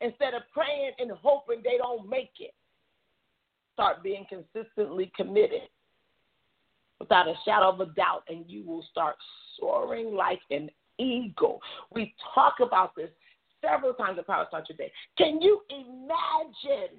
instead 0.00 0.34
of 0.34 0.42
praying 0.52 0.92
and 0.98 1.10
hoping 1.10 1.62
they 1.64 1.78
don't 1.78 2.08
make 2.08 2.32
it. 2.38 2.54
Start 3.74 4.02
being 4.02 4.24
consistently 4.28 5.12
committed 5.16 5.68
without 7.00 7.28
a 7.28 7.34
shadow 7.44 7.70
of 7.70 7.80
a 7.80 7.86
doubt, 7.86 8.22
and 8.28 8.44
you 8.48 8.64
will 8.64 8.84
start 8.90 9.16
soaring 9.58 10.14
like 10.14 10.40
an 10.50 10.70
eagle. 10.98 11.60
We 11.92 12.14
talk 12.34 12.54
about 12.60 12.94
this 12.96 13.10
several 13.60 13.92
times 13.94 14.18
in 14.18 14.24
Power 14.24 14.46
Start 14.48 14.68
Your 14.68 14.76
Day. 14.76 14.92
Can 15.18 15.40
you 15.40 15.60
imagine 15.70 16.98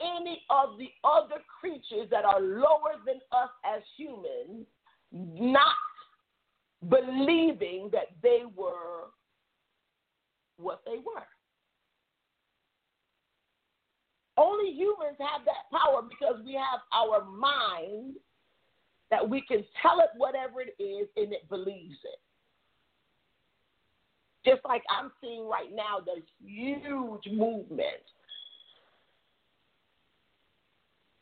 any 0.00 0.42
of 0.50 0.78
the 0.78 0.88
other 1.04 1.42
creatures 1.60 2.08
that 2.10 2.24
are 2.24 2.40
lower 2.40 2.96
than 3.06 3.16
us 3.32 3.50
as 3.64 3.82
humans 3.96 4.66
not 5.12 5.76
believing 6.88 7.90
that 7.92 8.08
they 8.22 8.42
were 8.56 9.10
what 10.56 10.82
they 10.84 10.96
were? 10.96 11.26
Only 14.36 14.72
humans 14.72 15.16
have 15.18 15.44
that 15.44 15.70
power 15.70 16.02
because 16.02 16.44
we 16.44 16.54
have 16.54 16.80
our 16.92 17.24
mind 17.24 18.14
that 19.10 19.28
we 19.28 19.40
can 19.40 19.64
tell 19.80 20.00
it 20.00 20.10
whatever 20.16 20.60
it 20.60 20.74
is 20.82 21.08
and 21.16 21.32
it 21.32 21.48
believes 21.48 21.98
it. 22.04 22.18
Just 24.44 24.64
like 24.64 24.82
I'm 24.90 25.10
seeing 25.20 25.48
right 25.48 25.72
now, 25.72 26.00
the 26.04 26.20
huge 26.44 27.32
movement 27.32 28.02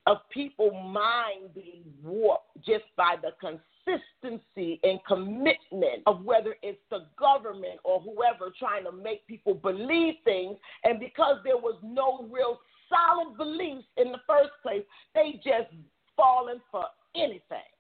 of 0.07 0.19
people 0.31 0.73
mind 0.73 1.55
being 1.55 1.85
warped 2.03 2.57
just 2.67 2.85
by 2.97 3.15
the 3.23 3.31
consistency 3.41 4.81
and 4.83 4.99
commitment 5.07 6.03
of 6.07 6.25
whether 6.25 6.57
it's 6.63 6.81
the 6.91 7.07
government 7.19 7.79
or 7.85 8.01
whoever 8.01 8.53
trying 8.59 8.85
to 8.85 8.93
make 8.93 9.27
people 9.27 9.55
believe 9.55 10.15
things. 10.25 10.57
And 10.83 10.99
because 10.99 11.37
there 11.45 11.57
was 11.57 11.79
no 11.83 12.27
real 12.33 12.59
solid 12.93 13.37
beliefs 13.37 13.87
in 13.97 14.13
the 14.13 14.21
first 14.27 14.53
place, 14.63 14.85
they 15.15 15.41
just 15.45 15.73
falling 16.17 16.61
for 16.71 16.85
anything. 17.17 17.71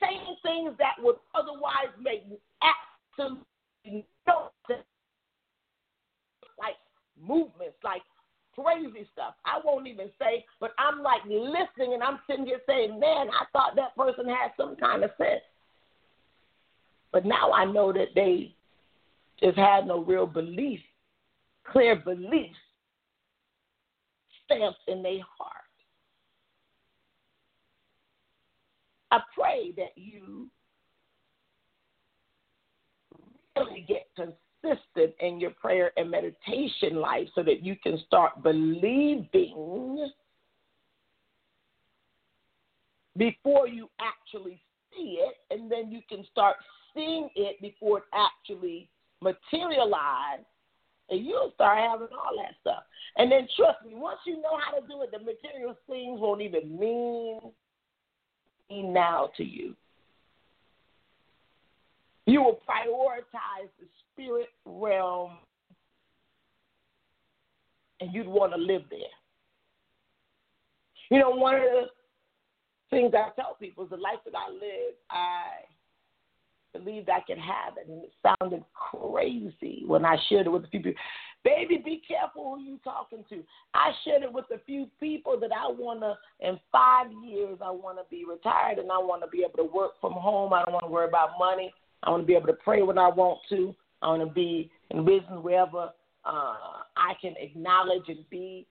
Saying 0.00 0.36
things 0.42 0.74
that 0.78 0.94
would 0.98 1.16
otherwise 1.34 1.92
make 2.00 2.24
absolutely 2.60 4.06
no 4.26 4.50
sense, 4.66 4.82
like 6.58 6.76
movements, 7.20 7.76
like 7.84 8.02
crazy 8.54 9.06
stuff. 9.12 9.34
I 9.44 9.60
won't 9.64 9.86
even 9.86 10.10
say, 10.18 10.44
but 10.60 10.72
I'm 10.78 11.02
like 11.02 11.22
listening 11.24 11.94
and 11.94 12.02
I'm 12.02 12.20
sitting 12.28 12.46
here 12.46 12.60
saying, 12.66 12.98
man, 13.00 13.28
I 13.28 13.44
thought 13.52 13.76
that 13.76 13.96
person 13.96 14.28
had 14.28 14.52
some 14.56 14.76
kind 14.76 15.04
of 15.04 15.10
sense. 15.18 15.42
But 17.12 17.24
now 17.24 17.52
I 17.52 17.64
know 17.64 17.92
that 17.92 18.08
they 18.14 18.54
just 19.40 19.56
had 19.56 19.86
no 19.86 20.02
real 20.02 20.26
belief, 20.26 20.80
clear 21.64 21.96
beliefs 21.96 22.58
stamped 24.44 24.80
in 24.88 25.02
their 25.02 25.20
heart. 25.38 25.52
I 29.10 29.20
pray 29.34 29.72
that 29.76 29.92
you 29.96 30.50
really 33.56 33.84
get 33.86 34.08
consistent 34.16 35.14
in 35.20 35.38
your 35.38 35.50
prayer 35.50 35.92
and 35.96 36.10
meditation 36.10 36.96
life 36.96 37.28
so 37.34 37.42
that 37.42 37.62
you 37.62 37.76
can 37.76 37.98
start 38.06 38.42
believing 38.42 40.10
before 43.16 43.68
you 43.68 43.88
actually 44.00 44.60
see 44.92 45.20
it, 45.20 45.36
and 45.50 45.70
then 45.70 45.92
you 45.92 46.00
can 46.08 46.24
start 46.30 46.56
seeing 46.92 47.28
it 47.36 47.60
before 47.60 47.98
it 47.98 48.04
actually 48.12 48.88
materializes, 49.22 50.44
and 51.10 51.24
you'll 51.24 51.52
start 51.54 51.78
having 51.78 52.08
all 52.12 52.36
that 52.42 52.54
stuff. 52.60 52.84
And 53.16 53.30
then 53.30 53.46
trust 53.56 53.78
me, 53.86 53.94
once 53.94 54.18
you 54.26 54.36
know 54.36 54.58
how 54.64 54.78
to 54.78 54.86
do 54.86 55.02
it, 55.02 55.10
the 55.12 55.18
material 55.18 55.76
things 55.86 56.20
won't 56.20 56.40
even 56.40 56.78
mean 56.78 57.40
now 58.70 59.30
to 59.36 59.44
you. 59.44 59.74
You 62.26 62.42
will 62.42 62.60
prioritize 62.68 63.68
the 63.78 63.86
spirit 64.12 64.48
realm 64.64 65.32
and 68.00 68.12
you'd 68.12 68.26
want 68.26 68.52
to 68.52 68.58
live 68.58 68.82
there. 68.90 69.00
You 71.10 71.18
know, 71.20 71.30
one 71.30 71.56
of 71.56 71.62
the 71.62 71.82
things 72.90 73.12
I 73.14 73.28
tell 73.36 73.56
people 73.60 73.84
is 73.84 73.90
the 73.90 73.96
life 73.96 74.20
that 74.24 74.34
I 74.34 74.50
live, 74.50 74.94
I 75.10 75.64
believed 76.74 77.08
I 77.08 77.20
could 77.20 77.38
have 77.38 77.78
it. 77.78 77.88
And 77.88 78.04
it 78.04 78.12
sounded 78.22 78.62
crazy 78.74 79.84
when 79.86 80.04
I 80.04 80.16
shared 80.28 80.46
it 80.46 80.50
with 80.50 80.64
a 80.64 80.68
few 80.68 80.80
people. 80.80 81.00
Baby, 81.44 81.82
be 81.84 82.02
careful 82.06 82.56
who 82.56 82.62
you 82.62 82.78
talking 82.82 83.24
to. 83.28 83.42
I 83.74 83.92
shared 84.04 84.22
it 84.22 84.32
with 84.32 84.46
a 84.54 84.58
few 84.64 84.88
people 84.98 85.38
that 85.40 85.50
I 85.52 85.70
want 85.70 86.00
to, 86.00 86.14
in 86.46 86.58
five 86.72 87.06
years, 87.26 87.58
I 87.62 87.70
want 87.70 87.98
to 87.98 88.04
be 88.10 88.24
retired 88.24 88.78
and 88.78 88.90
I 88.90 88.98
want 88.98 89.22
to 89.22 89.28
be 89.28 89.44
able 89.44 89.58
to 89.58 89.74
work 89.74 89.92
from 90.00 90.12
home. 90.12 90.52
I 90.52 90.64
don't 90.64 90.72
want 90.72 90.86
to 90.86 90.90
worry 90.90 91.08
about 91.08 91.30
money. 91.38 91.72
I 92.02 92.10
want 92.10 92.22
to 92.22 92.26
be 92.26 92.34
able 92.34 92.46
to 92.46 92.54
pray 92.64 92.82
when 92.82 92.98
I 92.98 93.08
want 93.08 93.40
to. 93.50 93.74
I 94.02 94.08
want 94.08 94.26
to 94.26 94.34
be 94.34 94.70
in 94.90 95.04
business 95.04 95.38
wherever 95.40 95.90
uh, 96.24 96.56
I 96.96 97.12
can 97.20 97.34
acknowledge 97.38 98.08
and 98.08 98.28
be 98.30 98.66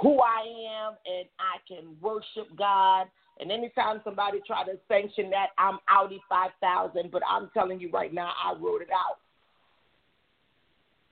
who 0.00 0.20
I 0.20 0.86
am 0.86 0.94
and 1.06 1.28
I 1.38 1.58
can 1.66 1.96
worship 2.00 2.56
God. 2.56 3.06
And 3.40 3.50
anytime 3.50 4.00
somebody 4.04 4.40
try 4.46 4.64
to 4.64 4.72
sanction 4.86 5.30
that, 5.30 5.48
I'm 5.56 5.78
Audi 5.88 6.20
5000. 6.28 7.10
But 7.10 7.22
I'm 7.28 7.50
telling 7.54 7.80
you 7.80 7.90
right 7.90 8.12
now, 8.12 8.32
I 8.44 8.52
wrote 8.52 8.82
it 8.82 8.90
out 8.92 9.18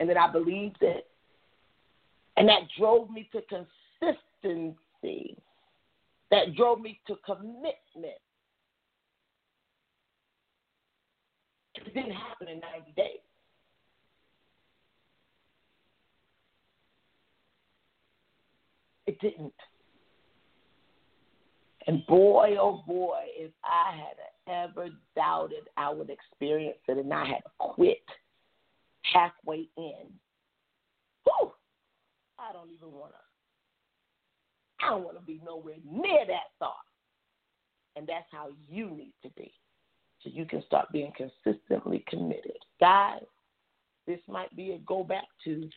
and 0.01 0.09
then 0.09 0.17
I 0.17 0.31
believed 0.31 0.79
it. 0.83 1.07
And 2.37 2.49
that 2.49 2.63
drove 2.79 3.11
me 3.11 3.29
to 3.33 3.43
consistency. 4.03 5.37
That 6.31 6.55
drove 6.57 6.81
me 6.81 7.01
to 7.07 7.17
commitment. 7.25 8.21
It 11.75 11.95
didn't 11.95 12.13
happen 12.13 12.49
in 12.49 12.61
90 12.61 12.93
days. 12.97 13.21
It 19.07 19.19
didn't. 19.21 19.55
And 21.89 22.07
boy, 22.07 22.57
oh 22.61 22.85
boy, 22.87 23.23
if 23.35 23.51
I 23.65 23.97
had 23.97 24.69
ever 24.71 24.91
doubted 25.17 25.65
I 25.77 25.91
would 25.91 26.11
experience 26.11 26.79
it 26.87 26.99
and 26.99 27.13
I 27.13 27.27
had 27.27 27.43
quit 27.59 28.05
halfway 29.13 29.69
in. 29.79 30.07
Whew, 31.25 31.51
I 32.39 32.53
don't 32.53 32.71
even 32.71 32.93
want 32.93 33.13
to. 33.13 34.85
I 34.87 34.91
don't 34.91 35.03
want 35.03 35.19
to 35.19 35.25
be 35.25 35.41
nowhere 35.45 35.77
near 35.91 36.27
that 36.27 36.53
thought. 36.59 36.77
And 37.97 38.07
that's 38.07 38.29
how 38.31 38.51
you 38.69 38.91
need 38.91 39.15
to 39.23 39.31
be. 39.31 39.51
So 40.23 40.31
you 40.33 40.45
can 40.45 40.63
start 40.67 40.93
being 40.93 41.13
consistently 41.17 42.05
committed. 42.07 42.59
Guys, 42.81 43.23
this 44.07 44.21
might 44.29 44.55
be 44.55 44.73
a 44.73 44.79
go 44.79 45.03
back 45.05 45.25
to. 45.45 45.69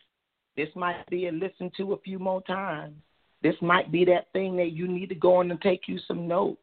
This 0.56 0.68
might 0.76 1.08
be 1.08 1.28
a 1.28 1.32
listen 1.32 1.70
to 1.78 1.94
a 1.94 2.00
few 2.00 2.18
more 2.18 2.42
times. 2.42 2.96
This 3.42 3.54
might 3.60 3.90
be 3.90 4.04
that 4.06 4.32
thing 4.32 4.56
that 4.56 4.72
you 4.72 4.86
need 4.86 5.08
to 5.08 5.14
go 5.14 5.40
in 5.40 5.50
and 5.50 5.60
take 5.60 5.88
you 5.88 5.98
some 6.06 6.28
notes. 6.28 6.62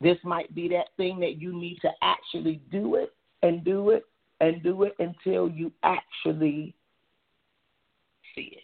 This 0.00 0.18
might 0.22 0.54
be 0.54 0.68
that 0.68 0.88
thing 0.96 1.18
that 1.20 1.40
you 1.40 1.52
need 1.52 1.78
to 1.82 1.90
actually 2.02 2.60
do 2.70 2.94
it 2.94 3.12
and 3.42 3.64
do 3.64 3.90
it 3.90 4.04
and 4.40 4.62
do 4.62 4.84
it 4.84 4.94
until 5.00 5.48
you 5.48 5.72
actually 5.82 6.74
see 8.34 8.52
it. 8.56 8.62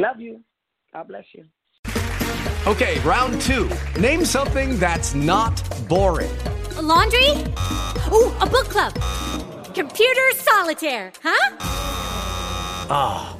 Love 0.00 0.20
you. 0.20 0.40
God 0.92 1.08
bless 1.08 1.24
you. 1.32 1.44
Okay, 2.66 3.00
round 3.00 3.40
two. 3.40 3.68
Name 3.98 4.24
something 4.24 4.78
that's 4.78 5.14
not 5.14 5.62
boring. 5.88 6.30
A 6.76 6.82
laundry? 6.82 7.30
Ooh, 8.12 8.32
a 8.40 8.46
book 8.46 8.68
club. 8.68 8.94
Computer 9.74 10.30
solitaire, 10.34 11.12
huh? 11.22 11.56
Ah, 12.92 13.34
oh, 13.36 13.39